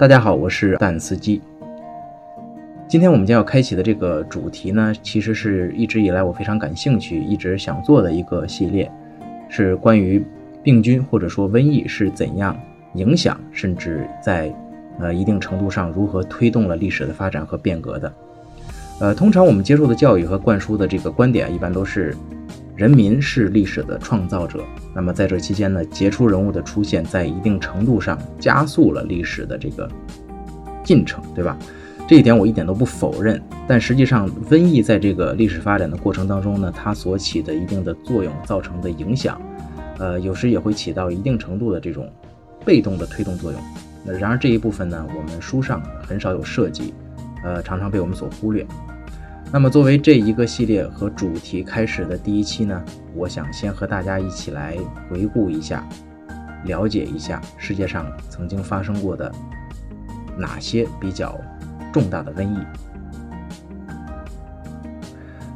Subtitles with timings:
[0.00, 1.42] 大家好，我是蛋司机。
[2.88, 8.90] 今天我们将要开启的这个主题呢，其实是一直以来我非常感兴趣、一直想做的一个系列，
[9.50, 10.24] 是关于
[10.62, 12.58] 病菌或者说瘟疫是怎样
[12.94, 14.50] 影响，甚至在
[14.98, 18.10] 呃一定程度上如何推动了历史的发展和变革的。
[19.00, 22.16] 呃，通常我们接受的教育和灌输的这个观点，一般都是
[22.80, 24.64] 人民是历史的创造者。
[24.94, 29.86] 那么在这期间呢，杰出人物的出现，在一定程度上加速了历史的这个
[30.82, 31.54] 进程，对吧？
[32.08, 33.38] 这一点我一点都不否认。
[33.68, 39.38] 但实际上，瘟疫在这个历史发展的过程当中呢，它所起的一定的作用，造成的影响，
[39.98, 42.10] 呃，有时也会起到一定程度的这种
[42.64, 43.60] 被动的推动作用。
[44.06, 46.94] 那然而这一部分呢，我们书上很少有涉及，
[47.44, 48.66] 呃，常常被我们所忽略。
[49.52, 52.84] 那么，作为这一个系列和主题开始的第一期呢，
[53.16, 54.76] 我想先和大家一起来
[55.08, 55.84] 回顾一下，
[56.64, 59.30] 了解一下世界上曾经发生过的
[60.38, 61.36] 哪些比较
[61.92, 62.58] 重大的瘟疫。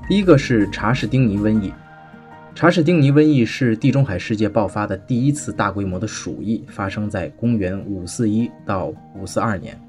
[0.08, 1.72] 第一个是查士丁尼瘟疫。
[2.52, 9.80] 查士丁尼瘟疫是地中海世界爆发的第一次大规模的鼠疫，发生在公元541到542年。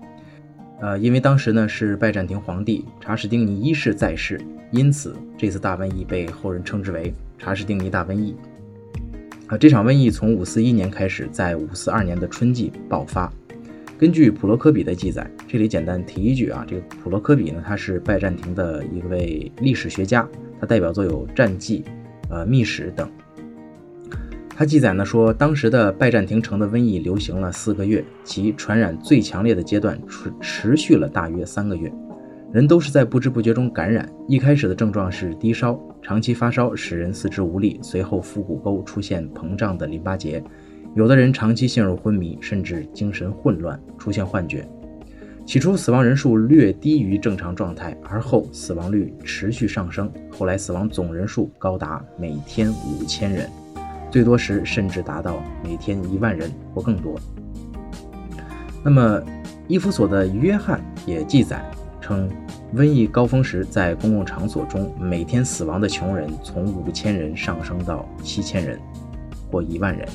[0.81, 4.39] 呃，因为当时呢是拜占庭皇帝查士丁尼一世在世，
[4.71, 8.35] 因此这次大瘟疫被后人称之为查士丁尼大瘟疫。
[9.47, 13.31] 啊，这场瘟疫从541年开始，在542年的春季爆发。
[13.97, 20.27] 根据普罗科比的记载，这里简单提一句啊，这个普罗科比呢，他是拜占庭的一位历史学家，
[20.59, 21.85] 他代表作有《战记》、
[22.29, 23.09] 呃《秘史》等。
[24.58, 31.92] 他记载呢说，当时的拜占庭城的瘟疫流行了四个月，其传染最强烈的阶段持持续了大约三个月，
[32.53, 34.09] 人都是在不知不觉中感染。
[34.30, 40.42] 一开始的症状是低烧，长期发烧使人四肢无力，随后腹股沟出现膨胀的淋巴结，
[40.95, 44.65] 有的人长期陷入昏迷，甚至精神混乱，出现幻觉。
[45.45, 53.49] 起初死亡人数略低于正常状态，而后死亡率持续上升，后来死亡总人数高达每天五千人。
[54.15, 57.20] 最多时甚至达到每天一万人或更多。
[58.81, 59.21] 那么，
[59.67, 61.61] 伊夫所的约翰也记载
[61.99, 62.30] 称，
[62.73, 68.80] 瘟疫高峰时，在公共场所中每天死亡的穷人从五千人上升到七千人
[69.52, 70.08] 或一万人，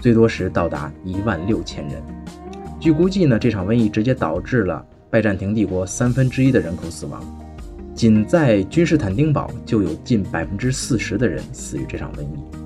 [0.00, 2.02] 最多时到达一万六千人。
[2.80, 7.22] 据估计呢，这场瘟疫直接导致了拜占庭帝国三分之一的人口死亡，
[7.94, 12.59] 仅在君士坦丁堡就有近百分之四十的人死于这场瘟疫。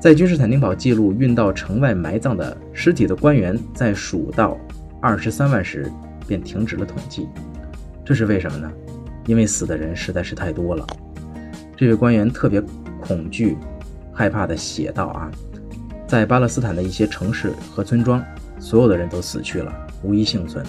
[0.00, 4.56] 在君士坦丁堡记录运到城外埋葬的尸体的官员，在数到
[5.02, 5.90] 二十三万时
[6.24, 7.26] 便停止了统计。
[8.04, 8.70] 这是为什么呢？
[9.26, 10.86] 因为死的人实在是太多了。
[11.76, 12.62] 这位官员特别
[13.00, 13.56] 恐惧、
[14.12, 15.28] 害怕地写道：“啊，
[16.06, 18.24] 在巴勒斯坦的一些城市和村庄，
[18.60, 19.72] 所有的人都死去了，
[20.04, 20.64] 无一幸存。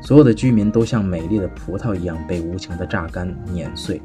[0.00, 4.00] 所有的居民都像美丽的葡萄一样被无情地榨干、碾碎。”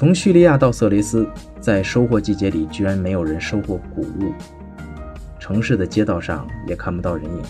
[0.00, 1.28] 从叙利亚到色雷斯，
[1.60, 4.32] 在收获季节里，居然没有人收获谷物。
[5.38, 7.42] 城市的街道上也看不到人影。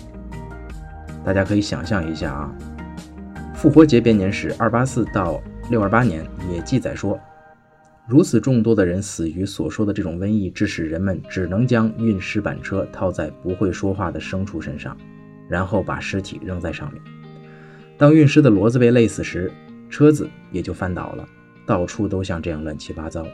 [1.24, 2.52] 大家可以想象一下啊，
[3.54, 5.40] 复活节编年史二八四到
[5.70, 7.16] 六二八年也记载说，
[8.08, 14.96] 如此众多的人死于所说的这种瘟疫，致使人们只能将运尸板车套在不会说话的牲畜身上，
[15.48, 17.00] 然后把尸体扔在上面。
[17.96, 19.52] 当运尸的骡子被累死时，
[19.88, 21.24] 车子也就翻倒了。
[21.70, 23.24] 到处都像这样乱七八糟。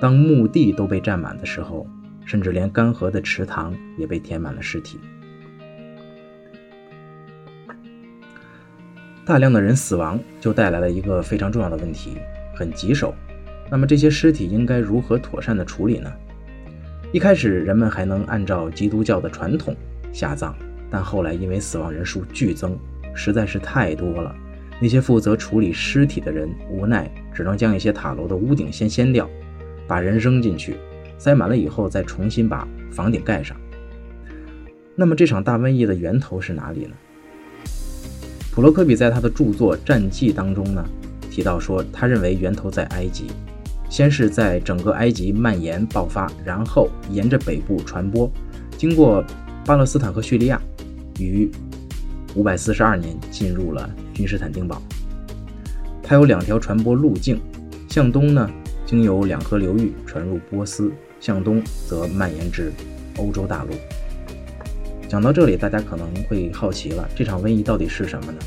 [0.00, 1.86] 当墓地都被占满的时候，
[2.24, 4.98] 甚至连干涸的池塘也被填满了尸体。
[9.22, 12.16] 大量的人死亡，就带来了一个非常重要的问题，
[12.56, 13.14] 很棘手。
[13.70, 16.10] 那么这些尸体应该如何妥善的处理呢？
[17.12, 19.76] 一开始人们还能按照基督教的传统
[20.10, 20.54] 下葬，
[20.88, 22.78] 但后来因为死亡人数剧增，
[23.14, 24.34] 实在是太多了。
[24.80, 29.30] 那些负责处理尸体的人无奈只能将一些塔楼的屋顶先掀掉，
[29.86, 30.76] 把人扔进去，
[31.18, 33.56] 塞满了以后再重新把房顶盖上。
[34.96, 36.96] 那么这场大瘟疫的源头是哪里呢？
[38.50, 40.84] 普罗科比在他的著作《战记》当中呢
[41.30, 43.26] 提到说，他认为源头在埃及，
[43.88, 48.28] 先是在整个埃及蔓延爆发，然后沿着北部传播，
[48.76, 49.24] 经过
[49.64, 50.60] 巴勒斯坦和叙利亚，
[51.20, 51.48] 于
[52.34, 53.88] 五百四十二年进入了。
[54.12, 54.82] 君士坦丁堡，
[56.08, 57.38] 它有两条传播路径，
[57.90, 58.50] 向东呢，
[58.86, 60.90] 经由两河流域传入波斯，
[61.20, 62.72] 向东则蔓延至
[63.18, 63.74] 欧洲大陆。
[65.06, 68.38] 讲到这里，大家可能会好奇了，这场瘟疫到底是什么呢？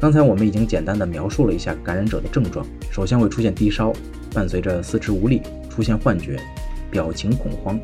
[0.00, 3.92] 刚才我们已经简单的描述了一下感染者的症状，首先会出现低烧，
[4.32, 6.36] 伴随着四肢无力，出现幻觉，
[6.90, 7.78] 表情恐慌，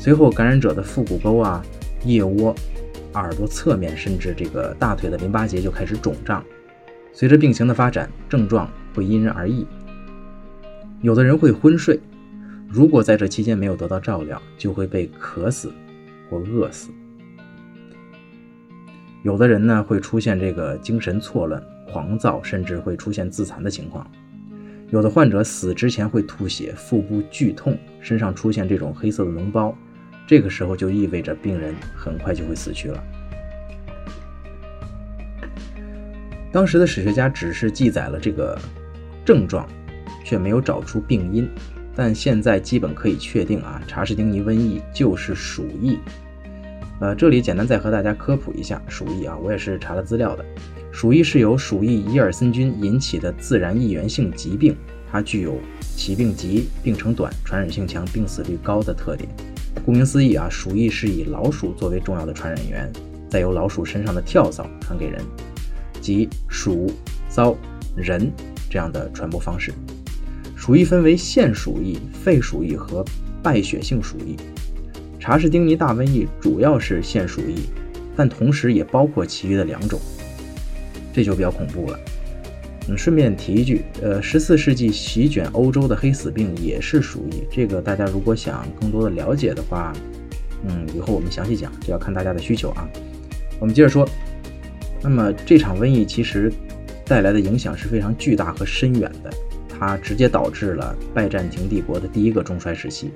[0.00, 1.62] 随后感染者的腹股沟啊、
[2.06, 2.54] 腋窝、
[3.12, 6.42] 耳朵侧面甚至这个大腿的淋巴结就开始肿胀。
[7.16, 9.64] 随着病情的发展，症状会因人而异。
[11.00, 12.00] 有的人会昏睡，
[12.68, 15.72] 如果在这期间没有得到照料，就会被渴死
[16.28, 16.90] 或饿死。
[19.22, 24.04] 有的人呢会出现这个精神错乱、狂躁，甚至会出现自残的情况。
[24.90, 29.72] 有的患者死之前会吐血、腹部剧痛、身上出现这种黑色的脓包，
[30.26, 33.02] 这个时候就意味着病人很快就会死去了。
[36.54, 38.56] 当时的史学家只是记载了这个
[39.24, 39.68] 症状，
[40.24, 41.50] 却没有找出病因。
[41.96, 45.98] 但现在基本可以确定啊，查士丁尼瘟疫就是鼠疫。
[47.00, 50.44] 呃，这里简单再和大家科普一下鼠疫啊，我也是查了资料的。
[50.92, 54.76] 鼠疫是由鼠疫伊尔森菌引起的自然疫源性疾病，
[55.10, 59.28] 它具有起病急、病程短、传染性强、病死率高的特点。
[59.84, 62.92] 顾名思义啊，鼠疫是以老鼠作为重要的传染源，
[63.28, 65.20] 再由老鼠身上的跳蚤传给人。
[66.04, 66.92] 及鼠、
[67.30, 67.56] 遭、
[67.96, 68.30] 人
[68.68, 69.72] 这样的传播方式。
[70.54, 73.02] 鼠疫分为腺鼠疫、肺鼠疫和
[73.42, 74.36] 败血性鼠疫。
[75.18, 77.54] 查士丁尼大瘟疫主要是腺鼠疫，
[78.14, 79.98] 但同时也包括其余的两种，
[81.14, 81.98] 这就比较恐怖了。
[82.88, 87.44] 嗯，顺便提一句，呃，十四世纪席卷欧洲的黑死病也是鼠疫。
[87.50, 89.90] 这个大家如果想更多的了解的话，
[90.66, 92.86] 嗯，以后我们详细讲，这要看大家的需求啊。
[93.58, 94.06] 我们接着说。
[95.04, 96.50] 那么这场瘟疫其实
[97.04, 99.30] 带来的影响是非常巨大和深远的，
[99.68, 103.12] 它直接导致了拜占庭帝国的第一个中衰时期。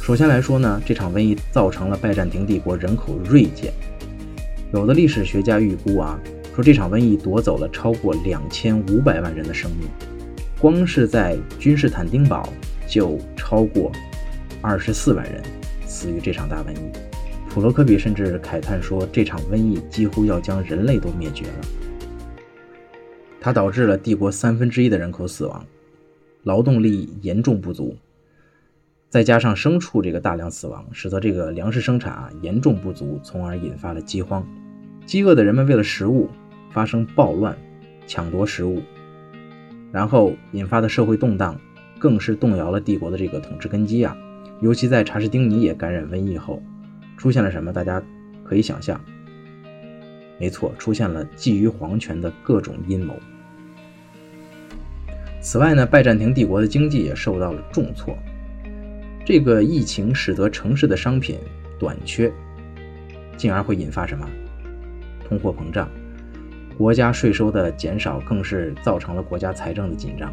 [0.00, 3.72] 首先来说呢，这场瘟疫造成了拜占庭帝国人口锐减，
[4.72, 6.16] 有的历史学家预估啊，
[6.54, 9.88] 说这场瘟疫夺走了超过两千五百万人的生命，
[10.60, 12.48] 光是在君士坦丁堡
[12.86, 13.90] 就超过
[14.62, 15.42] 二十四万人
[15.88, 17.09] 死于这场大瘟疫。
[17.52, 21.54] 普罗科比甚至慨叹说：“这场瘟疫几乎要将人类都灭绝了。
[23.40, 25.66] 它导致了帝国三分之一的人口死亡，
[26.44, 27.96] 劳动力严重不足，
[29.08, 34.46] 再加上牲畜这个大量死亡，使得这个粮食生产啊严重不足，从而引发了饥荒。
[35.04, 36.30] 饥饿的人们为了食物
[36.70, 37.58] 发生暴乱，
[38.06, 38.80] 抢夺食物，
[39.90, 41.60] 然后引发的社会动荡，
[41.98, 44.16] 更是动摇了帝国的这个统治根基啊！
[44.60, 46.62] 尤其在查士丁尼也感染瘟疫后。”
[47.20, 47.70] 出现了什么？
[47.70, 48.02] 大家
[48.42, 48.98] 可以想象，
[50.38, 53.14] 没错，出现了觊觎皇权的各种阴谋。
[55.42, 58.16] 此外呢，拜占庭帝国的经济也受到了重挫。
[59.22, 61.38] 这个疫情使得城市的商品
[61.78, 62.32] 短缺，
[63.36, 64.26] 进而会引发什么？
[65.28, 65.90] 通货膨胀。
[66.78, 70.32] 国家税收的减少更是造成了国家财政的紧张。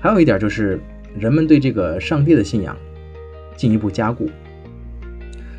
[0.00, 0.78] 还有一点就是，
[1.18, 2.76] 人们对这个上帝的信仰
[3.56, 4.30] 进一步加固。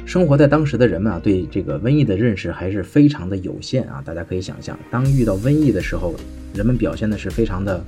[0.05, 4.01] 生活在当时的人们啊，对这个瘟疫的认识还是非常的有限啊。
[4.05, 6.13] 大家可以想象，当遇到瘟疫的时候，
[6.53, 7.83] 人们表现的是非常的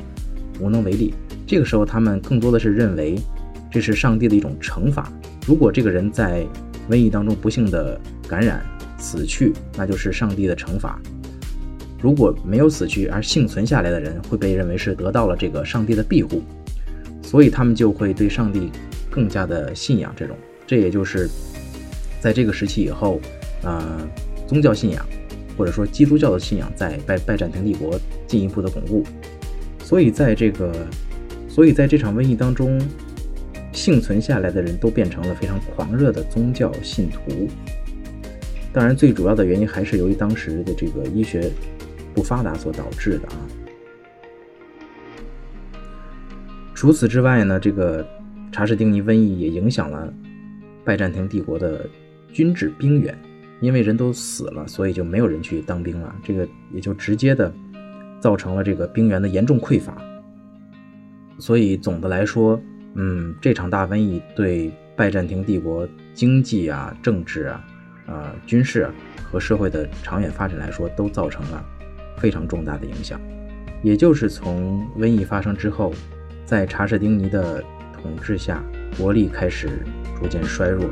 [0.60, 1.14] 无能为力。
[1.46, 3.16] 这个时候，他们更多的是认为
[3.72, 5.14] 这是上帝的一种惩罚。
[5.46, 6.44] 如果这个人在
[6.90, 8.66] 瘟疫当中不幸的感染
[8.98, 11.00] 死去，那就是上帝的惩罚；
[12.02, 16.42] 如果没有死去而幸存下来的人，会被认为是得到了这个上帝的庇护，
[17.22, 18.72] 所以他们就会对上帝
[19.12, 20.12] 更加的信仰。
[20.16, 21.30] 这种，这也就是。
[22.28, 23.22] 在这个时期以后，
[23.64, 24.06] 呃，
[24.46, 25.08] 宗教信仰
[25.58, 29.02] 或者说基督教的信仰在拜拜占庭帝国进一步的巩固，
[29.82, 30.74] 所以在这个，
[31.48, 32.82] 所以在这场瘟疫当中，
[33.72, 37.48] 幸存下来的人都变成了非常狂热的宗教信徒。
[38.74, 41.50] 当然，最主要的原因还是由于当时的这个医学
[42.14, 43.40] 不发达所导致的啊。
[46.76, 48.06] 除此之外呢，这个
[48.52, 50.14] 查士丁尼瘟疫也影响了
[50.84, 51.90] 拜占庭帝国的。
[52.32, 53.18] 军制兵源，
[53.60, 56.16] 因为人都死了，所以就没有人去当兵了。
[56.24, 57.54] 这个也就直接的
[58.20, 59.96] 造成了这个兵源的严重匮乏。
[61.40, 62.60] 所以总的来说，
[62.96, 67.64] 嗯，这场大瘟疫对拜占庭帝国经济啊、政治啊、
[68.08, 68.92] 呃、军事啊
[69.24, 71.64] 和社会的长远发展来说，都造成了
[72.18, 73.22] 非常重大的影响。
[73.84, 75.94] 也就是从瘟疫发生之后，
[76.44, 77.64] 在查士丁尼的
[78.02, 78.64] 统治下，
[78.98, 79.70] 国力开始
[80.20, 80.90] 逐渐衰弱。